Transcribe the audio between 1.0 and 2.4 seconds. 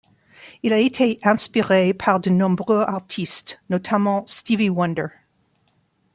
inspiré par de